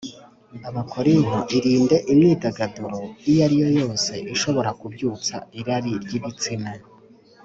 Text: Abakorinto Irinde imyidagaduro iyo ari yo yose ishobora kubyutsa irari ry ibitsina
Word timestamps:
Abakorinto 0.69 1.39
Irinde 1.57 1.97
imyidagaduro 2.11 2.99
iyo 3.29 3.39
ari 3.45 3.55
yo 3.63 3.69
yose 3.79 4.11
ishobora 4.33 4.69
kubyutsa 4.79 5.35
irari 5.59 5.91
ry 6.03 6.13
ibitsina 6.17 6.71